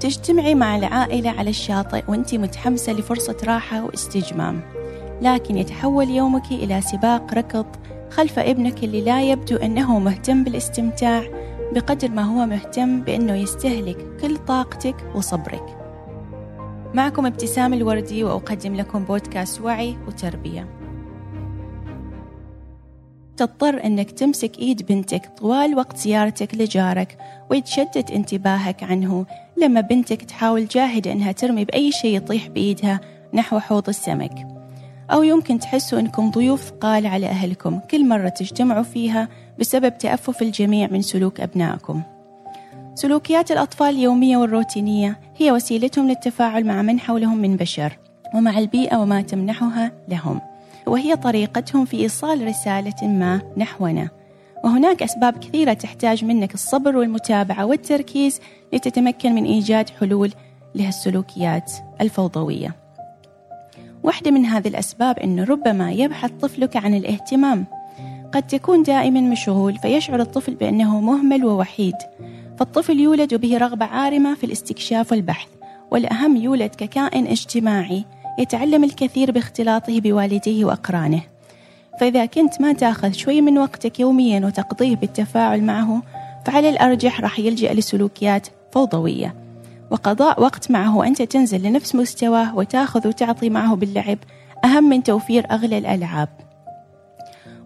[0.00, 4.60] تجتمعي مع العائلة على الشاطئ وانت متحمسة لفرصة راحة واستجمام.
[5.22, 7.66] لكن يتحول يومك إلى سباق ركض
[8.10, 11.22] خلف ابنك اللي لا يبدو أنه مهتم بالاستمتاع
[11.72, 15.78] بقدر ما هو مهتم بأنه يستهلك كل طاقتك وصبرك.
[16.94, 20.77] معكم ابتسام الوردي وأقدم لكم بودكاست وعي وتربية.
[23.38, 27.18] تضطر أنك تمسك إيد بنتك طوال وقت زيارتك لجارك
[27.50, 29.26] ويتشتت انتباهك عنه.
[29.56, 33.00] لما بنتك تحاول جاهدة أنها ترمي بأي شيء يطيح بإيدها
[33.34, 34.46] نحو حوض السمك.
[35.10, 37.78] أو يمكن تحسوا أنكم ضيوف ثقال على أهلكم.
[37.90, 42.02] كل مرة تجتمعوا فيها بسبب تأفف الجميع من سلوك أبنائكم.
[42.94, 47.98] سلوكيات الأطفال اليومية والروتينية هي وسيلتهم للتفاعل مع من حولهم من بشر
[48.34, 50.40] ومع البيئة وما تمنحها لهم.
[50.88, 54.08] وهي طريقتهم في إيصال رسالة ما نحونا.
[54.64, 58.40] وهناك أسباب كثيرة تحتاج منك الصبر والمتابعة والتركيز
[58.72, 60.32] لتتمكن من إيجاد حلول
[60.74, 62.76] لهالسلوكيات الفوضوية.
[64.02, 67.66] واحدة من هذه الأسباب أنه ربما يبحث طفلك عن الاهتمام.
[68.32, 71.94] قد تكون دائما مشغول فيشعر الطفل بأنه مهمل ووحيد.
[72.58, 75.48] فالطفل يولد به رغبة عارمة في الاستكشاف والبحث
[75.90, 78.04] والأهم يولد ككائن اجتماعي
[78.38, 81.22] يتعلم الكثير باختلاطه بوالديه وأقرانه.
[82.00, 86.02] فإذا كنت ما تأخذ شوي من وقتك يوميا وتقضيه بالتفاعل معه
[86.46, 89.34] فعلى الأرجح راح يلجأ لسلوكيات فوضوية.
[89.90, 94.18] وقضاء وقت معه وأنت تنزل لنفس مستواه وتأخذ وتعطي معه باللعب
[94.64, 96.28] أهم من توفير أغلى الألعاب.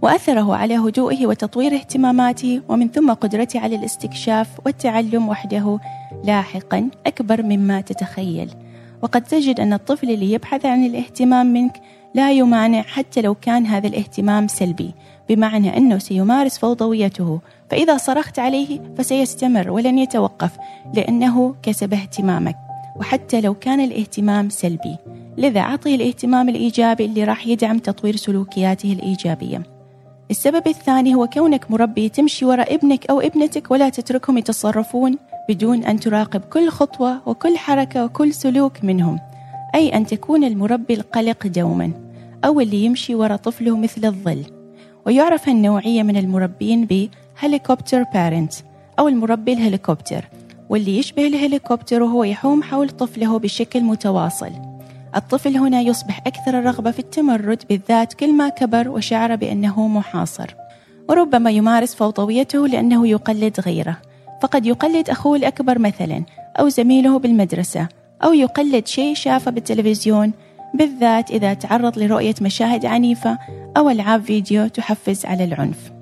[0.02, 5.78] وأثره على هدوئه وتطوير اهتماماته ومن ثم قدرته على الاستكشاف والتعلم وحده
[6.24, 8.50] لاحقا أكبر مما تتخيل.
[9.02, 11.80] وقد تجد أن الطفل اللي يبحث عن الاهتمام منك
[12.14, 14.94] لا يمانع حتى لو كان هذا الاهتمام سلبي
[15.28, 17.40] بمعنى أنه سيمارس فوضويته.
[17.70, 20.50] فإذا صرخت عليه فسيستمر ولن يتوقف
[20.94, 22.56] لأنه كسب اهتمامك.
[22.96, 24.96] وحتى لو كان الاهتمام سلبي
[25.38, 29.62] لذا أعطه الاهتمام الإيجابي اللي راح يدعم تطوير سلوكياته الإيجابية.
[30.30, 35.18] السبب الثاني هو كونك مربي تمشي وراء ابنك أو ابنتك ولا تتركهم يتصرفون.
[35.48, 39.20] بدون أن تراقب كل خطوة وكل حركة وكل سلوك منهم
[39.74, 41.90] أي أن تكون المربي القلق دوما
[42.44, 44.44] أو اللي يمشي وراء طفله مثل الظل.
[45.06, 48.52] ويعرف النوعية من المربين بهليكوبتر بارنت
[48.98, 50.28] أو المربي الهليكوبتر.
[50.68, 54.50] واللي يشبه الهليكوبتر وهو يحوم حول طفله بشكل متواصل.
[55.16, 60.54] الطفل هنا يصبح أكثر الرغبة في التمرد بالذات كل ما كبر وشعر بأنه محاصر.
[61.08, 63.96] وربما يمارس فوضويته لأنه يقلد غيره.
[64.42, 66.22] فقد يقلد أخوه الأكبر مثلا
[66.60, 67.88] أو زميله بالمدرسة
[68.24, 70.32] أو يقلد شيء شافه بالتلفزيون
[70.74, 73.38] بالذات إذا تعرض لرؤية مشاهد عنيفة
[73.76, 75.92] أو ألعاب فيديو تحفز على العنف.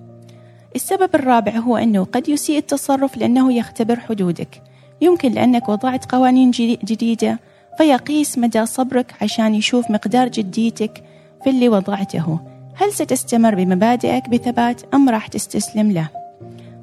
[0.77, 4.63] السبب الرابع هو أنه قد يسيء التصرف لأنه يختبر حدودك،
[5.01, 7.39] يمكن لأنك وضعت قوانين جديدة
[7.79, 11.03] فيقيس مدى صبرك عشان يشوف مقدار جديتك
[11.45, 12.41] في اللي وضعته،
[12.75, 16.20] هل ستستمر بمبادئك بثبات أم راح تستسلم له؟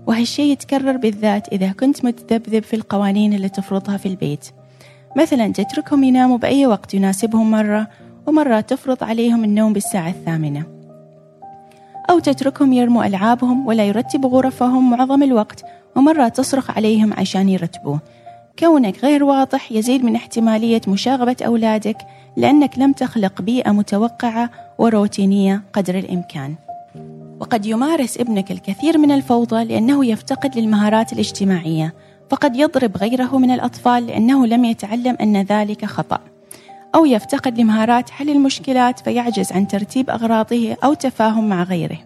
[0.07, 4.45] وهالشي يتكرر بالذات إذا كنت متذبذب في القوانين اللي تفرضها في البيت.
[5.17, 7.87] مثلا تتركهم يناموا بأي وقت يناسبهم مرة
[8.27, 10.63] ومرة تفرض عليهم النوم بالساعة الثامنة.
[12.09, 17.97] أو تتركهم يرموا ألعابهم ولا يرتبوا غرفهم معظم الوقت ومرة تصرخ عليهم عشان يرتبوا
[18.59, 21.97] كونك غير واضح يزيد من احتمالية مشاغبة أولادك
[22.37, 26.55] لأنك لم تخلق بيئة متوقعة وروتينية قدر الإمكان.
[27.39, 31.93] وقد يمارس ابنك الكثير من الفوضى لأنه يفتقد للمهارات الاجتماعية
[32.29, 36.19] فقد يضرب غيره من الأطفال لأنه لم يتعلم أن ذلك خطأ.
[36.95, 41.97] أو يفتقد لمهارات حل المشكلات فيعجز عن ترتيب أغراضه أو تفاهم مع غيره.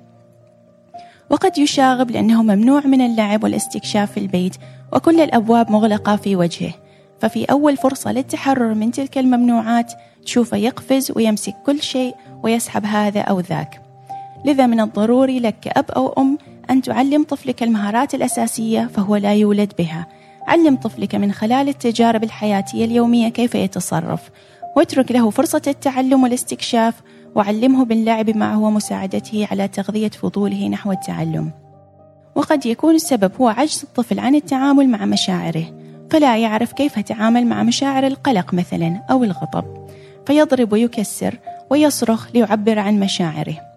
[1.30, 4.56] وقد يشاغب لأنه ممنوع من اللعب والاستكشاف في البيت
[4.94, 6.74] وكل الأبواب مغلقة في وجهه.
[7.20, 9.94] ففي أول فرصة للتحرر من تلك الممنوعات
[10.26, 13.91] تشوفه يقفز ويمسك كل شيء ويسحب هذا أو ذاك.
[14.46, 16.38] لذا من الضروري لك كأب أو أم
[16.70, 20.08] أن تعلم طفلك المهارات الأساسية فهو لا يولد بها.
[20.48, 24.30] علم طفلك من خلال التجارب الحياتية اليومية كيف يتصرف.
[24.76, 27.02] واترك له فرصة التعلم والاستكشاف
[27.36, 31.52] وعلمه باللعب معه ومساعدته على تغذية فضوله نحو التعلم.
[32.36, 35.66] وقد يكون السبب هو عجز الطفل عن التعامل مع مشاعره
[36.10, 39.88] فلا يعرف كيف يتعامل مع مشاعر القلق مثلا أو الغضب.
[40.28, 41.40] فيضرب ويكسر
[41.70, 43.71] ويصرخ ليعبر عن مشاعره.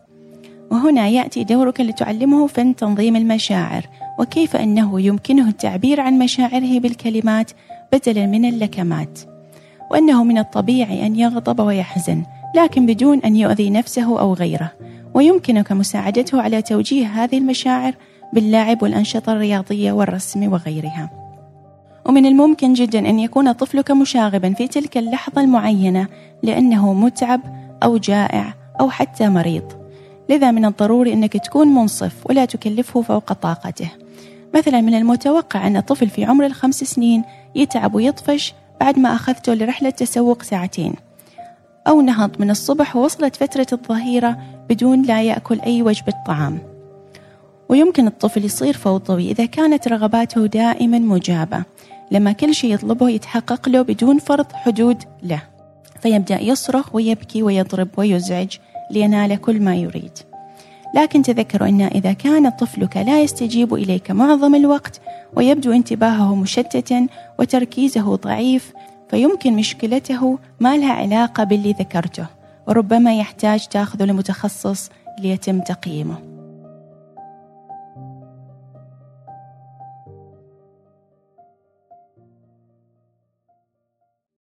[0.71, 3.87] وهنا يأتي دورك لتعلمه فن تنظيم المشاعر
[4.19, 7.51] وكيف أنه يمكنه التعبير عن مشاعره بالكلمات
[7.93, 9.21] بدلا من اللكمات.
[9.91, 12.23] وأنه من الطبيعي أن يغضب ويحزن
[12.57, 14.73] لكن بدون أن يؤذي نفسه أو غيره.
[15.15, 17.95] ويمكنك مساعدته على توجيه هذه المشاعر
[18.33, 21.11] باللعب والأنشطة الرياضية والرسم وغيرها.
[22.07, 26.07] ومن الممكن جدا أن يكون طفلك مشاغبا في تلك اللحظة المعينة
[26.43, 27.41] لأنه متعب
[27.83, 29.84] أو جائع أو حتى مريض.
[30.29, 33.91] لذا من الضروري أنك تكون منصف ولا تكلفه فوق طاقته.
[34.55, 37.25] مثلا من المتوقع أن طفل في عمر الخمس سنين
[37.55, 40.95] يتعب ويطفش بعد ما أخذته لرحلة تسوق ساعتين.
[41.89, 44.39] أو نهض من الصبح ووصلت فترة الظهيرة
[44.71, 46.59] بدون لا يأكل أي وجبة طعام.
[47.69, 51.65] ويمكن الطفل يصير فوضوي إذا كانت رغباته دائما مجابة
[52.11, 55.43] لما كل شيء يطلبه يتحقق له بدون فرض حدود له.
[56.01, 58.57] فيبدأ يصرخ ويبكي ويضرب ويزعج
[58.91, 60.19] لينال كل ما يريد.
[60.95, 65.01] لكن تذكروا أن إذا كان طفلك لا يستجيب إليك معظم الوقت
[65.37, 67.07] ويبدو انتباهه مشتتا
[67.39, 68.73] وتركيزه ضعيف
[69.11, 72.27] فيمكن مشكلته ما لها علاقة باللي ذكرته
[72.69, 76.34] وربما يحتاج تاخذه لمتخصص ليتم تقييمه.